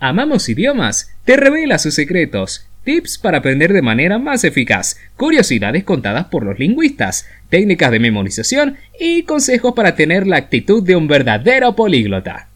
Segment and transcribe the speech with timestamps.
[0.00, 1.12] Amamos Idiomas.
[1.24, 6.58] Te revela sus secretos, tips para aprender de manera más eficaz, curiosidades contadas por los
[6.58, 12.47] lingüistas, técnicas de memorización y consejos para tener la actitud de un verdadero políglota.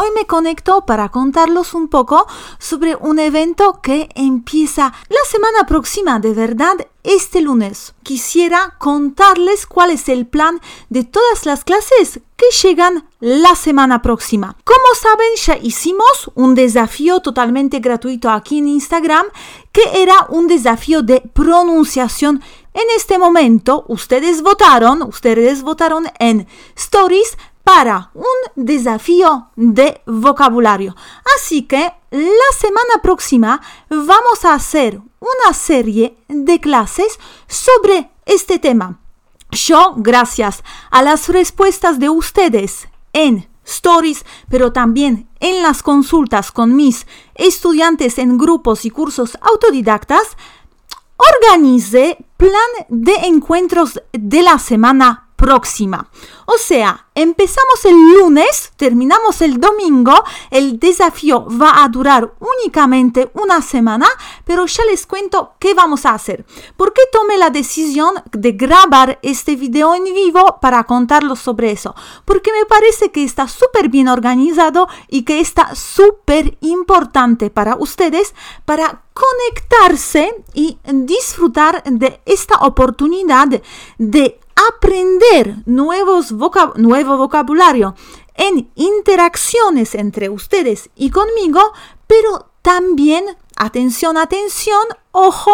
[0.00, 2.24] Hoy me conecto para contarlos un poco
[2.60, 7.94] sobre un evento que empieza la semana próxima, de verdad, este lunes.
[8.04, 14.56] Quisiera contarles cuál es el plan de todas las clases que llegan la semana próxima.
[14.62, 19.26] Como saben, ya hicimos un desafío totalmente gratuito aquí en Instagram,
[19.72, 22.40] que era un desafío de pronunciación
[22.78, 28.24] en este momento, ustedes votaron, ustedes votaron en Stories para un
[28.56, 30.96] desafío de vocabulario.
[31.36, 39.00] Así que la semana próxima vamos a hacer una serie de clases sobre este tema.
[39.50, 46.74] Yo, gracias a las respuestas de ustedes en stories, pero también en las consultas con
[46.74, 50.36] mis estudiantes en grupos y cursos autodidactas,
[51.16, 52.52] organice plan
[52.88, 56.10] de encuentros de la semana próxima.
[56.46, 63.62] O sea, empezamos el lunes, terminamos el domingo, el desafío va a durar únicamente una
[63.62, 64.08] semana,
[64.44, 66.44] pero ya les cuento qué vamos a hacer.
[66.76, 71.94] ¿Por qué tomé la decisión de grabar este video en vivo para contarlos sobre eso?
[72.24, 78.34] Porque me parece que está súper bien organizado y que está súper importante para ustedes
[78.64, 83.48] para conectarse y disfrutar de esta oportunidad
[83.98, 86.32] de aprender nuevos
[86.76, 87.94] nuevo vocabulario
[88.34, 91.60] en interacciones entre ustedes y conmigo,
[92.06, 93.24] pero también,
[93.56, 95.52] atención, atención, ojo,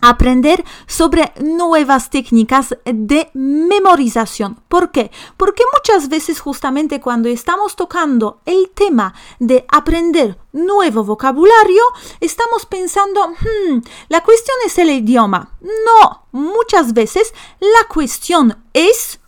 [0.00, 4.62] aprender sobre nuevas técnicas de memorización.
[4.68, 5.10] ¿Por qué?
[5.36, 11.82] Porque muchas veces justamente cuando estamos tocando el tema de aprender nuevo vocabulario,
[12.20, 15.52] estamos pensando, hmm, la cuestión es el idioma.
[15.60, 19.20] No, muchas veces la cuestión es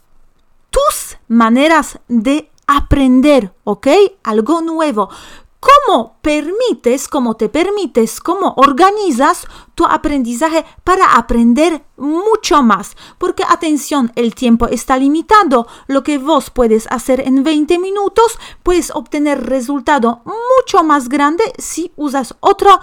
[0.71, 3.89] tus maneras de aprender, ¿ok?
[4.23, 5.11] Algo nuevo
[5.61, 12.97] cómo permites, cómo te permites, cómo organizas tu aprendizaje para aprender mucho más.
[13.19, 15.67] Porque atención, el tiempo está limitado.
[15.87, 21.93] Lo que vos puedes hacer en 20 minutos, puedes obtener resultado mucho más grande si
[21.97, 22.81] usas otra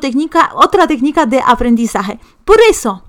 [0.00, 2.20] técnica, otra técnica de aprendizaje.
[2.44, 3.04] Por eso,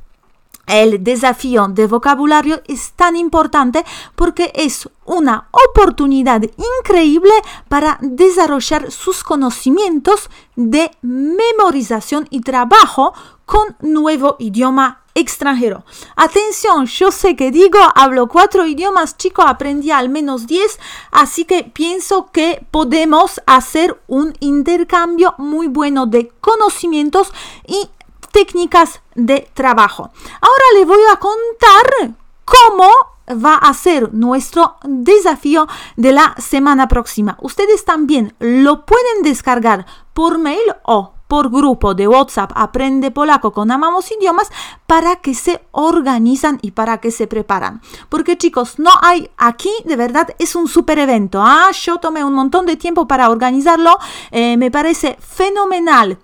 [0.67, 3.83] el desafío de vocabulario es tan importante
[4.16, 6.41] porque es una oportunidad
[6.79, 7.33] increíble
[7.67, 13.13] para desarrollar sus conocimientos de memorización y trabajo
[13.45, 15.83] con nuevo idioma extranjero.
[16.16, 20.79] Atención, yo sé que digo, hablo cuatro idiomas, chico, aprendí al menos diez,
[21.11, 27.33] así que pienso que podemos hacer un intercambio muy bueno de conocimientos
[27.67, 27.89] y
[28.31, 30.12] técnicas de trabajo.
[30.42, 32.16] Ahora le voy a contar
[32.46, 32.90] cómo
[33.34, 37.38] va a ser nuestro desafío de la semana próxima.
[37.41, 43.72] Ustedes también lo pueden descargar por mail o por grupo de WhatsApp Aprende Polaco con
[43.72, 44.52] Amamos Idiomas
[44.86, 47.81] para que se organizan y para que se preparan.
[48.09, 51.41] Porque chicos, no hay aquí, de verdad, es un super evento.
[51.41, 53.97] Ah, yo tomé un montón de tiempo para organizarlo.
[54.31, 56.20] Eh, me parece fenomenal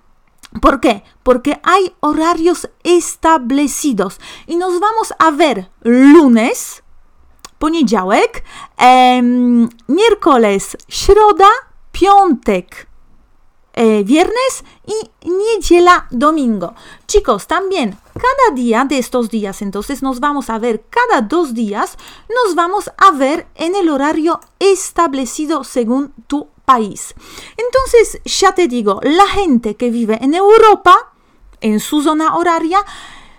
[0.60, 1.04] ¿Por qué?
[1.22, 6.82] Porque hay horarios establecidos y nos vamos a ver lunes,
[7.58, 8.44] poniedziałek,
[8.78, 11.50] em, miércoles, środa,
[11.92, 12.88] piątek,
[13.74, 16.74] e, viernes y niedziela, domingo.
[17.06, 21.96] Chicos, también cada día de estos días, entonces nos vamos a ver cada dos días,
[22.44, 27.14] nos vamos a ver en el horario establecido según tu país.
[27.56, 30.94] Entonces, ya te digo, la gente que vive en Europa,
[31.62, 32.84] en su zona horaria,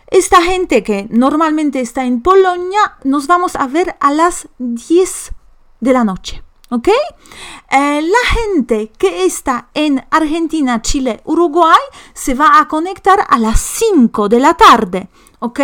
[0.08, 5.32] esta gente que normalmente está en Polonia, nos vamos a ver a las 10
[5.80, 6.42] de la noche.
[6.72, 6.88] ¿Ok?
[6.88, 11.80] Eh, la gente que está en Argentina, Chile, Uruguay,
[12.14, 15.10] se va a conectar a las 5 de la tarde.
[15.40, 15.60] ¿Ok?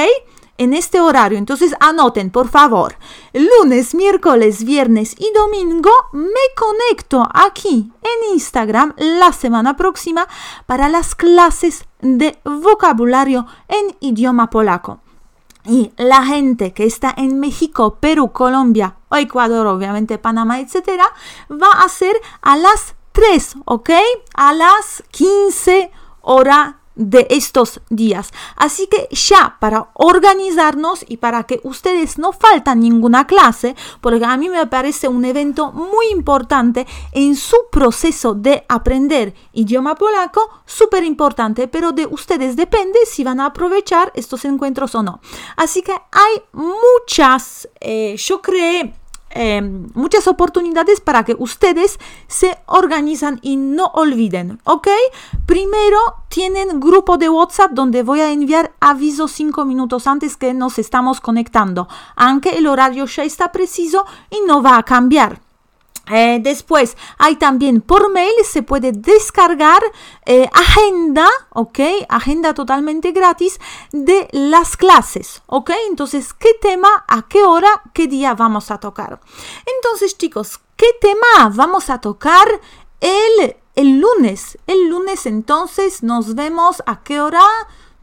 [0.57, 1.37] En este horario.
[1.37, 2.95] Entonces anoten, por favor.
[3.33, 10.27] Lunes, miércoles, viernes y domingo me conecto aquí en Instagram la semana próxima
[10.65, 14.99] para las clases de vocabulario en idioma polaco.
[15.67, 21.05] Y la gente que está en México, Perú, Colombia o Ecuador, obviamente Panamá, etcétera,
[21.51, 23.89] va a ser a las 3, ¿ok?
[24.35, 25.91] A las 15
[26.21, 28.31] horas de estos días.
[28.55, 34.37] Así que ya para organizarnos y para que ustedes no faltan ninguna clase, porque a
[34.37, 41.03] mí me parece un evento muy importante en su proceso de aprender idioma polaco, súper
[41.03, 45.19] importante, pero de ustedes depende si van a aprovechar estos encuentros o no.
[45.55, 48.91] Así que hay muchas, eh, yo creo,
[49.37, 54.87] Em, muchas oportunidades para que ustedes se organizan y no olviden, ¿ok?
[55.45, 55.97] Primero
[56.29, 61.19] tienen grupo de WhatsApp donde voy a enviar aviso cinco minutos antes que nos estamos
[61.19, 65.44] conectando, aunque el horario ya está preciso y no va a cambiar.
[66.11, 69.81] Eh, después hay también por mail, se puede descargar
[70.25, 71.79] eh, agenda, ¿ok?
[72.09, 73.59] Agenda totalmente gratis
[73.91, 75.71] de las clases, ¿ok?
[75.89, 79.19] Entonces, ¿qué tema, a qué hora, qué día vamos a tocar?
[79.77, 82.47] Entonces, chicos, ¿qué tema vamos a tocar
[83.01, 84.57] el, el lunes?
[84.67, 87.41] El lunes entonces nos vemos a qué hora?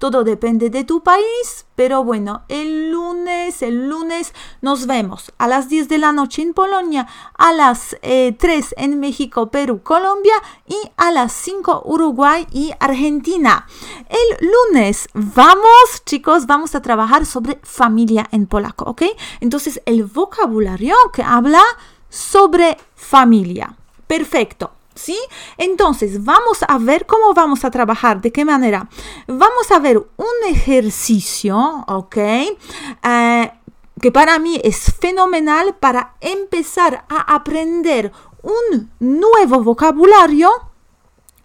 [0.02, 5.68] Todo depende de tu país, pero bueno, el lunes, el lunes nos vemos a las
[5.68, 7.06] 10 de la noche en Polonia,
[7.38, 10.34] a las 3 eh, en México, Perú, Colombia
[10.66, 13.68] y a las 5 Uruguay y Argentina.
[14.08, 19.02] El lunes vamos, chicos, vamos a trabajar sobre familia en polaco, ¿ok?
[19.38, 21.62] Entonces el vocabulario que habla
[22.08, 23.76] sobre familia.
[24.08, 24.81] Perfecto.
[24.94, 25.18] ¿Sí?
[25.56, 28.88] Entonces, vamos a ver cómo vamos a trabajar, de qué manera.
[29.26, 32.16] Vamos a ver un ejercicio, ¿ok?
[32.16, 33.52] Eh,
[34.00, 38.12] que para mí es fenomenal para empezar a aprender
[38.42, 40.50] un nuevo vocabulario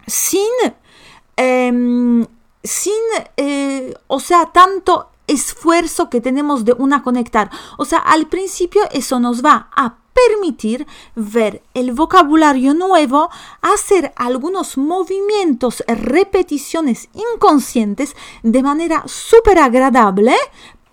[0.06, 0.50] sin,
[1.36, 2.26] em,
[2.62, 2.92] sin
[3.36, 7.50] eh, o sea, tanto esfuerzo que tenemos de una conectar.
[7.76, 13.30] O sea, al principio eso nos va a permitir ver el vocabulario nuevo,
[13.62, 20.34] hacer algunos movimientos, repeticiones inconscientes de manera súper agradable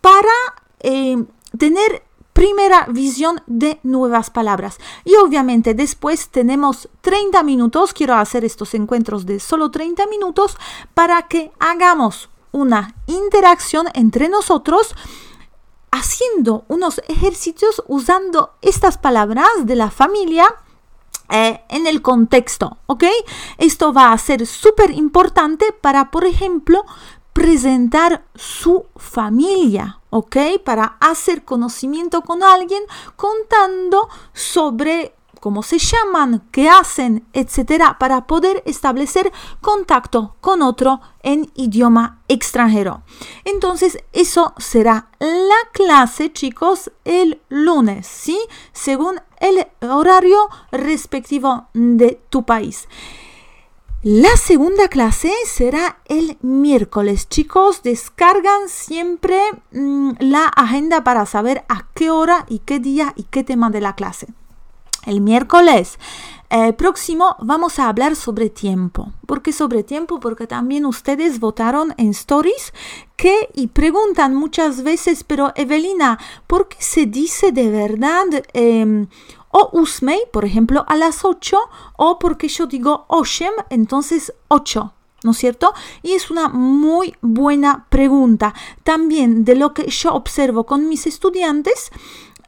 [0.02, 0.34] para
[0.80, 1.24] eh,
[1.58, 4.78] tener primera visión de nuevas palabras.
[5.06, 10.58] Y obviamente después tenemos 30 minutos, quiero hacer estos encuentros de solo 30 minutos
[10.94, 14.96] para que hagamos una interacción entre nosotros
[15.96, 20.46] haciendo unos ejercicios usando estas palabras de la familia
[21.30, 23.06] eh, en el contexto, ¿ok?
[23.58, 26.86] Esto va a ser súper importante para, por ejemplo,
[27.34, 30.38] presentar su familia, ¿ok?
[30.64, 32.84] Para hacer conocimiento con alguien
[33.16, 35.16] contando sobre
[35.46, 39.32] cómo se llaman, qué hacen, etcétera, para poder establecer
[39.62, 43.04] contacto con otro en idioma extranjero.
[43.44, 48.40] Entonces, eso será la clase, chicos, el lunes, ¿sí?
[48.74, 52.88] Según el horario respectivo de tu país.
[54.02, 57.30] La segunda clase será el miércoles.
[57.30, 59.40] Chicos, descargan siempre
[59.72, 63.82] mm, la agenda para saber a qué hora y qué día y qué tema de
[63.82, 64.34] la clase.
[65.06, 65.98] El miércoles
[66.78, 69.12] próximo vamos a hablar sobre tiempo.
[69.26, 70.20] ¿Por qué sobre tiempo?
[70.20, 72.74] Porque también ustedes votaron en stories
[73.18, 76.18] que y preguntan muchas veces, pero Evelina,
[76.48, 79.08] ¿por qué se dice de verdad em,
[79.52, 81.58] o usmei, por ejemplo, a las 8
[81.98, 84.94] o porque yo digo oshem, entonces 8?
[85.24, 85.74] ¿no es cierto?
[86.04, 88.54] Y es una muy buena pregunta.
[88.84, 91.90] También de lo que yo observo con mis estudiantes,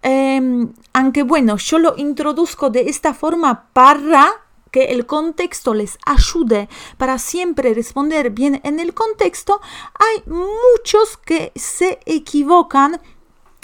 [0.02, 4.32] Em, aunque bueno, yo lo introduzco de esta forma para
[4.72, 9.62] que el contexto les ayude para siempre responder bien en el contexto,
[9.96, 13.02] hay muchos que se equivocan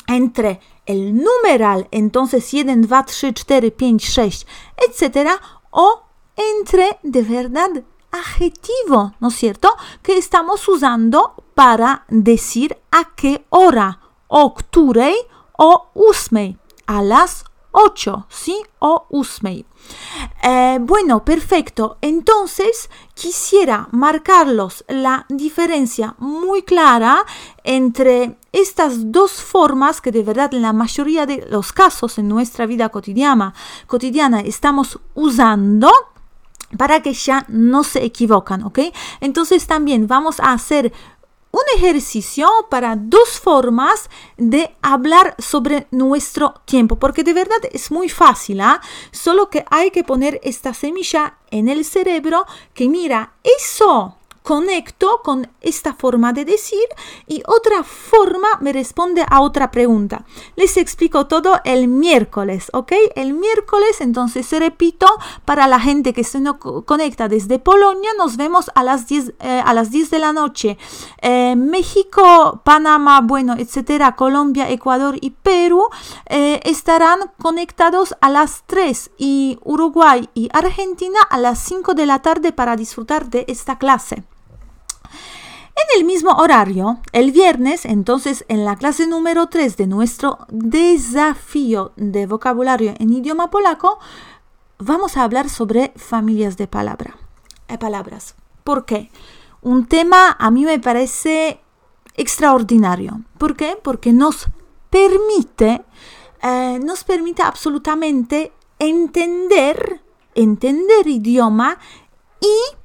[0.08, 5.30] entre el numeral, entonces 1, 2, 3, 4, 5, 6, etc.
[5.72, 6.04] o
[6.36, 7.70] entre de verdad
[8.12, 9.70] adjetivo, ¿no es cierto?
[10.02, 14.54] Que estamos usando para decir a qué hora, o
[15.64, 18.62] o usmei, a las 8, ¿sí?
[18.80, 19.66] O usmei.
[20.44, 21.98] Eh, bueno, perfecto.
[22.02, 27.26] Entonces, quisiera marcarlos la diferencia muy clara
[27.64, 32.66] entre estas dos formas que de verdad en la mayoría de los casos en nuestra
[32.66, 33.54] vida cotidiana,
[33.88, 35.90] cotidiana estamos usando
[36.78, 38.80] para que ya no se equivocan, ¿ok?
[39.22, 40.92] Entonces también vamos a hacer
[41.54, 48.10] un ejercicio para dos formas de hablar sobre nuestro tiempo, porque de verdad es muy
[48.10, 48.82] fácil, ¿ah?
[49.12, 55.50] solo que hay que poner esta semilla en el cerebro que mira, eso conecto con
[55.62, 56.84] esta forma de decir
[57.28, 60.26] y otra forma me responde a otra pregunta.
[60.56, 62.92] Les explico todo el miércoles, ¿ok?
[63.16, 65.08] El miércoles, entonces repito,
[65.46, 66.44] para la gente que se
[66.86, 70.78] conecta desde Polonia, nos vemos a las 10, eh, a las 10 de la noche.
[71.22, 75.88] Eh, México, Panamá, bueno, etcétera, Colombia, Ecuador y Perú
[76.28, 82.22] eh, estarán conectados a las 3 y Uruguay y Argentina a las 5 de la
[82.22, 84.24] tarde para disfrutar de esta clase.
[85.76, 91.94] En el mismo horario, el viernes, entonces en la clase número 3 de nuestro desafío
[91.96, 94.00] de vocabulario en idioma polaco,
[94.78, 97.18] vamos a hablar sobre familias de palabra,
[97.68, 98.36] de palabras.
[98.64, 99.10] ¿Por qué?
[99.62, 101.60] Un tema a mí me parece
[102.16, 103.22] extraordinario.
[103.38, 103.78] ¿Por qué?
[103.82, 104.48] Porque nos
[104.90, 105.84] permite,
[106.44, 110.02] eh, nos permite absolutamente entender,
[110.36, 111.80] entender idioma
[112.40, 112.76] y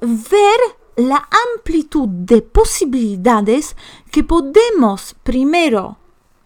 [0.00, 3.76] ver la amplitud de posibilidades
[4.10, 5.98] que podemos primero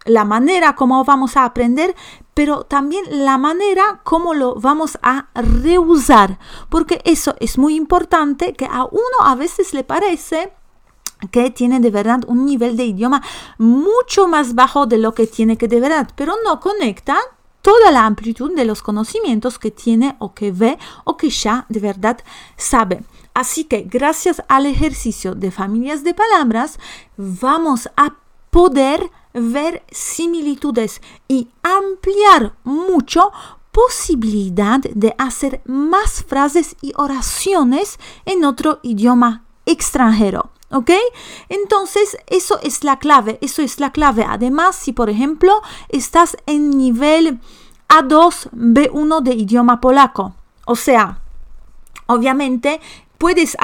[0.05, 1.95] la manera como vamos a aprender,
[2.35, 8.67] pero también la manera como lo vamos a reusar, porque eso es muy importante que
[8.67, 10.53] a uno a veces le parece
[11.31, 13.23] que tiene de verdad un nivel de idioma
[13.57, 17.17] mucho más bajo de lo que tiene que de verdad, pero no conecta
[17.63, 21.81] toda la amplitud de los conocimientos que tiene o que ve o que ya de
[21.81, 22.19] verdad
[22.59, 23.03] sabe.
[23.35, 26.79] Así que gracias al ejercicio de familias de palabras
[27.17, 28.15] vamos a
[28.51, 33.33] poder ver similitudes y ampliar mucho
[33.73, 40.51] posibilidad de hacer más frases y oraciones en otro idioma extranjero.
[40.71, 40.91] ¿Ok?
[41.49, 44.25] Entonces, eso es la clave, eso es la clave.
[44.29, 45.53] Además, si por ejemplo
[45.89, 47.41] estás en nivel
[47.89, 50.35] A2, B1 de idioma polaco,
[50.67, 51.21] o sea,
[52.07, 52.81] obviamente
[53.19, 53.57] puedes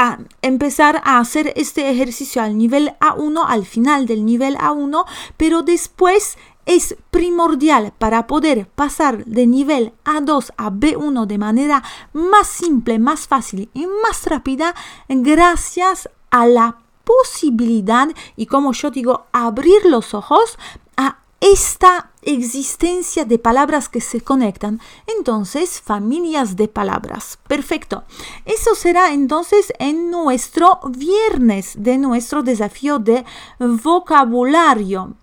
[0.43, 5.05] empezar a hacer este ejercicio al nivel A1, al final del nivel A1,
[5.37, 12.47] pero después es primordial para poder pasar de nivel A2 a B1 de manera más
[12.47, 14.75] simple, más fácil y más rápida
[15.09, 20.59] gracias a la posibilidad y como yo digo, abrir los ojos
[20.97, 24.81] a esta existencia de palabras que se conectan.
[25.19, 27.39] Entonces, familias de palabras.
[27.49, 28.05] Perfecto.
[28.45, 33.25] Eso será entonces en nuestro viernes de nuestro desafío de
[33.59, 35.15] vocabulario.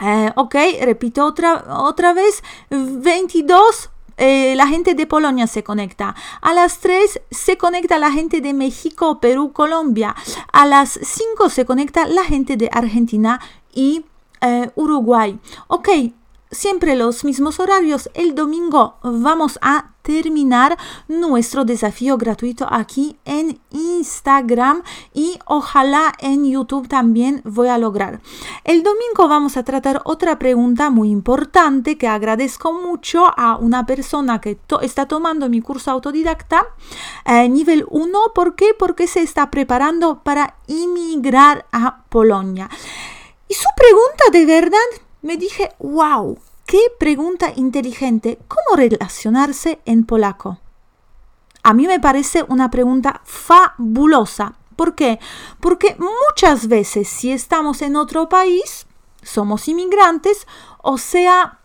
[0.00, 2.42] Eh, ok, repito otra, otra vez.
[2.70, 6.14] 22 eh, la gente de Polonia se conecta.
[6.40, 10.14] A las 3 se conecta la gente de México, Perú, Colombia.
[10.52, 13.40] A las 5 se conecta la gente de Argentina
[13.72, 14.04] y
[14.40, 15.38] eh, Uruguay.
[15.68, 15.88] Ok,
[16.50, 18.10] siempre los mismos horarios.
[18.14, 26.88] El domingo vamos a terminar nuestro desafío gratuito aquí en Instagram y ojalá en YouTube
[26.88, 28.20] también voy a lograr.
[28.64, 34.40] El domingo vamos a tratar otra pregunta muy importante que agradezco mucho a una persona
[34.40, 36.66] que está tomando mi curso autodidacta
[37.26, 38.18] eh, nivel 1.
[38.34, 38.74] ¿Por qué?
[38.78, 42.70] Porque se está preparando para inmigrar a Polonia.
[43.48, 44.78] Y su pregunta de verdad
[45.22, 50.58] me dije, wow, qué pregunta inteligente, ¿cómo relacionarse en polaco?
[51.62, 54.54] A mí me parece una pregunta fabulosa.
[54.76, 55.18] ¿Por qué?
[55.60, 58.86] Porque muchas veces si estamos en otro país,
[59.22, 60.46] somos inmigrantes,
[60.82, 61.57] o sea,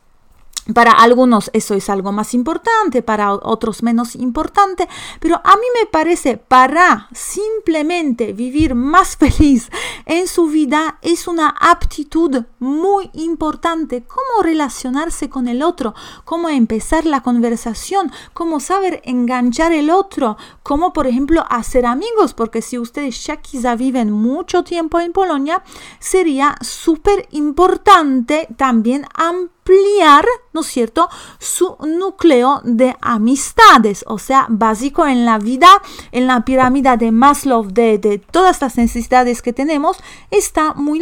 [0.72, 4.88] para algunos eso es algo más importante, para otros menos importante,
[5.20, 9.70] pero a mí me parece para simplemente vivir más feliz
[10.06, 14.04] en su vida es una aptitud muy importante.
[14.04, 20.94] Cómo relacionarse con el otro, cómo empezar la conversación, cómo saber enganchar el otro, cómo
[20.94, 25.62] por ejemplo hacer amigos, porque si ustedes ya quizá viven mucho tiempo en Polonia,
[26.00, 34.46] sería súper importante también ampliar ampliar, ¿no es cierto?, su núcleo de amistades, o sea,
[34.50, 35.70] básico en la vida,
[36.12, 39.98] en la pirámide de Maslow, de, todas las necesidades que tenemos,
[40.32, 41.02] está muy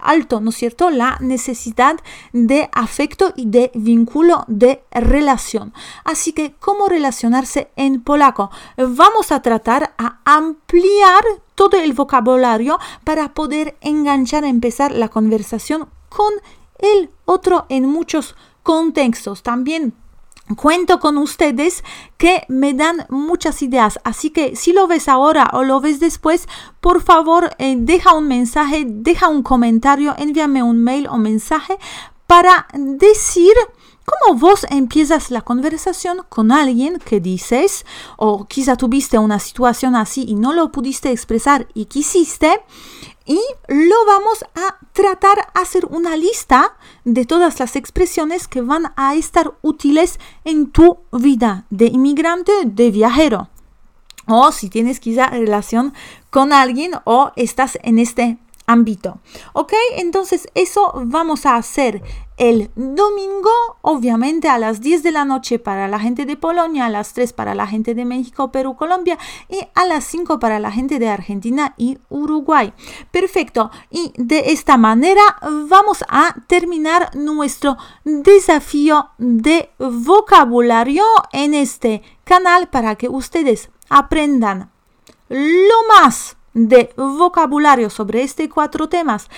[0.00, 2.00] alto, ¿no es cierto?, la necesidad
[2.32, 5.72] de afecto y de vínculo de relación.
[6.04, 8.50] Así que, ¿cómo relacionarse en polaco?
[8.76, 11.22] Vamos a tratar a ampliar
[11.54, 16.32] todo el vocabulario para poder enganchar, empezar la conversación con
[16.82, 19.42] el otro en muchos contextos.
[19.42, 19.94] También
[20.56, 21.82] cuento con ustedes
[22.18, 23.98] que me dan muchas ideas.
[24.04, 26.48] Así que si lo ves ahora o lo ves después,
[26.80, 31.78] por favor eh, deja un mensaje, deja un comentario, envíame un mail o mensaje
[32.26, 33.52] para decir
[34.04, 37.86] cómo vos empiezas la conversación con alguien que dices,
[38.16, 42.60] o quizá tuviste una situación así y no lo pudiste expresar y quisiste,
[43.26, 49.14] y lo vamos a tratar hacer una lista de todas las expresiones que van a
[49.14, 53.48] estar útiles en tu vida de inmigrante, de viajero.
[54.26, 55.94] O si tienes quizá relación
[56.30, 59.20] con alguien o estás en este ámbito.
[59.52, 59.72] ¿Ok?
[59.96, 62.02] Entonces eso vamos a hacer
[62.42, 66.90] el domingo, obviamente a las 10 de la noche para la gente de Polonia, a
[66.90, 69.16] las 3 para la gente de México, Perú, Colombia
[69.48, 72.72] y a las 5 para la gente de Argentina y Uruguay.
[73.12, 73.70] Perfecto.
[73.90, 75.22] Y de esta manera
[75.68, 84.72] vamos a terminar nuestro desafío de vocabulario en este canal para que ustedes aprendan
[85.28, 89.28] lo más de vocabulario sobre estos cuatro temas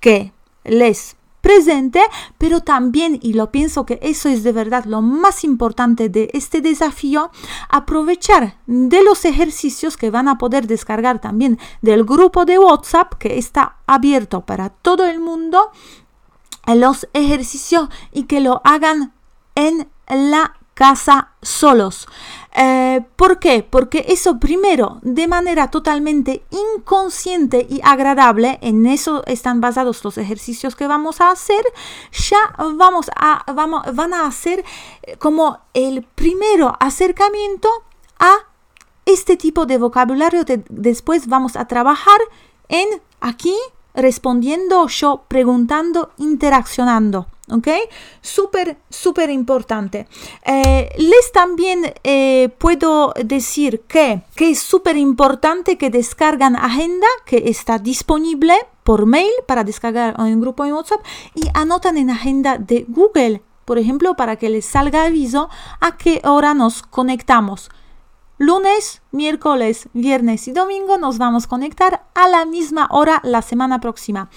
[0.00, 0.32] que
[0.64, 2.02] les presente,
[2.38, 6.60] pero también, y lo pienso que eso es de verdad lo más importante de este
[6.60, 7.30] desafío,
[7.68, 13.38] aprovechar de los ejercicios que van a poder descargar también del grupo de WhatsApp que
[13.38, 15.70] está abierto para todo el mundo,
[16.66, 19.12] los ejercicios y que lo hagan
[19.54, 22.08] en la casa solos.
[22.58, 23.62] Eh, ¿Por qué?
[23.68, 30.74] Porque eso primero, de manera totalmente inconsciente y agradable, en eso están basados los ejercicios
[30.74, 31.62] que vamos a hacer,
[32.12, 32.38] ya
[32.76, 34.64] vamos a, vamos, van a hacer
[35.02, 37.68] eh, como el primero acercamiento
[38.18, 38.34] a
[39.04, 40.44] este tipo de vocabulario.
[40.70, 42.18] después vamos a trabajar
[42.68, 42.88] en
[43.20, 43.54] aquí
[43.94, 47.26] respondiendo yo, preguntando, interaccionando.
[47.50, 47.68] ¿Ok?
[48.20, 50.08] Súper, súper importante.
[50.44, 57.44] Eh, les también eh, puedo decir que, que es súper importante que descargan agenda que
[57.46, 62.84] está disponible por mail para descargar en grupo en WhatsApp y anotan en agenda de
[62.88, 65.48] Google, por ejemplo, para que les salga aviso
[65.80, 67.70] a qué hora nos conectamos.
[68.38, 73.80] Lunes, miércoles, viernes y domingo nos vamos a conectar a la misma hora la semana
[73.80, 74.28] próxima.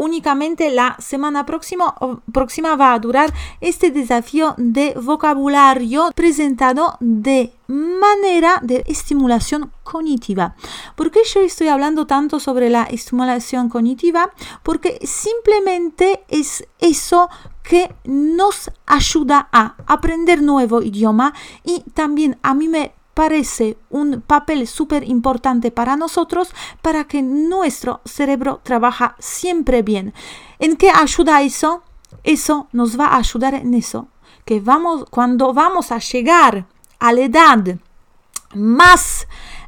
[0.00, 1.94] Únicamente la semana próxima,
[2.32, 10.56] próxima va a durar este desafío de vocabulario presentado de manera de estimulación cognitiva.
[10.96, 14.30] ¿Por qué yo estoy hablando tanto sobre la estimulación cognitiva?
[14.62, 17.28] Porque simplemente es eso
[17.62, 24.66] que nos ayuda a aprender nuevo idioma y también a mí me parece un papel
[24.66, 30.14] súper importante para nosotros para que nuestro cerebro trabaja siempre bien.
[30.58, 31.82] ¿En qué ayuda eso?
[32.24, 34.08] Eso nos va a ayudar en eso,
[34.46, 36.64] que vamos, cuando vamos a llegar
[36.98, 37.76] a la edad
[38.54, 39.26] más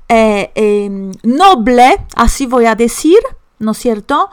[0.09, 3.19] eh, em, noble, así voy a decir,
[3.59, 4.31] ¿no es cierto?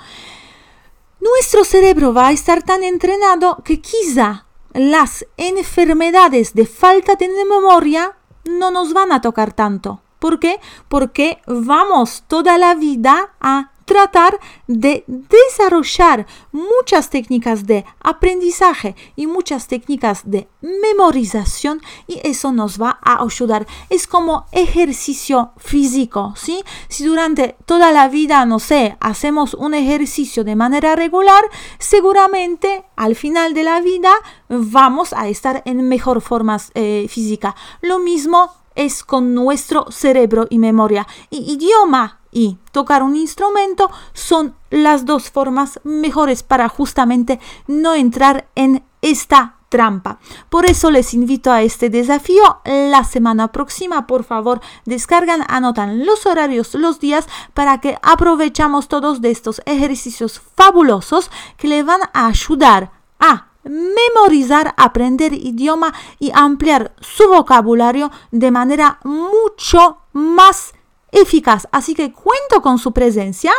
[1.20, 8.16] Nuestro cerebro va a estar tan entrenado que quizá las enfermedades de falta de memoria
[8.58, 10.02] no nos van a tocar tanto.
[10.20, 10.60] ¿Por qué?
[10.88, 19.68] Porque vamos toda la vida a tratar de desarrollar muchas técnicas de aprendizaje y muchas
[19.68, 23.66] técnicas de memorización y eso nos va a ayudar.
[23.90, 26.64] Es como ejercicio físico, ¿sí?
[26.88, 31.44] Si durante toda la vida, no sé, hacemos un ejercicio de manera regular,
[31.80, 34.12] seguramente al final de la vida
[34.50, 37.56] vamos a estar en mejor forma eh, física.
[37.82, 41.08] Lo mismo es con nuestro cerebro y memoria.
[41.32, 48.48] Y idioma y tocar un instrumento son las dos formas mejores para justamente no entrar
[48.56, 50.20] en esta trampa.
[50.50, 54.08] Por eso les invito a este desafío la semana próxima.
[54.08, 60.42] Por favor, descargan, anotan los horarios, los días para que aprovechamos todos de estos ejercicios
[60.56, 68.52] fabulosos que le van a ayudar a memorizar, aprender idioma y ampliar su vocabulario de
[68.52, 70.74] manera mucho más
[71.12, 71.68] eficaz.
[71.72, 73.52] Así que cuento con su presencia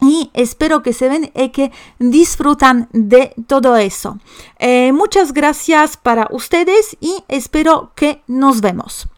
[0.00, 4.18] y espero que se ven y que disfrutan de todo eso.
[4.58, 9.08] Eh, muchas gracias para ustedes y espero que nos vemos.